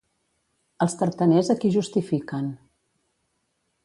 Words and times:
Els 0.85 0.95
tartaners 1.01 1.51
a 1.55 1.57
qui 1.61 1.71
justifiquen? 1.77 2.47